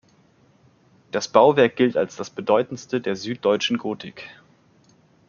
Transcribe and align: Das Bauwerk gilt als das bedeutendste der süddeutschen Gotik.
Das 1.11 1.27
Bauwerk 1.27 1.75
gilt 1.75 1.95
als 1.95 2.15
das 2.15 2.31
bedeutendste 2.31 3.01
der 3.01 3.15
süddeutschen 3.15 3.77
Gotik. 3.77 4.27